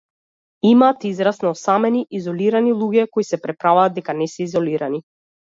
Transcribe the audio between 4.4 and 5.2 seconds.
изолирани.